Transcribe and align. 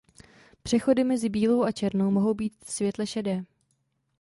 Přechody 0.63 1.03
mezi 1.03 1.29
bílou 1.29 1.63
a 1.63 1.71
černou 1.71 2.11
mohou 2.11 2.33
být 2.33 2.63
světle 2.69 3.07
šedé. 3.07 3.45